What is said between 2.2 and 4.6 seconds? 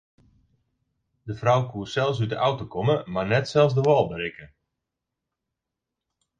út de auto komme mar net sels de wâl berikke.